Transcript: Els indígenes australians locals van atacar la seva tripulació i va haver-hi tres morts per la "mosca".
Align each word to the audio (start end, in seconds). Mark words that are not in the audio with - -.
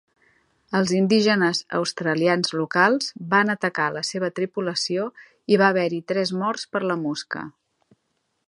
Els 0.77 0.91
indígenes 0.99 1.59
australians 1.79 2.49
locals 2.61 3.11
van 3.33 3.55
atacar 3.55 3.87
la 3.99 4.03
seva 4.11 4.31
tripulació 4.41 5.07
i 5.57 5.63
va 5.63 5.71
haver-hi 5.75 6.03
tres 6.13 6.37
morts 6.43 6.67
per 6.77 6.87
la 6.91 6.99
"mosca". 7.07 7.45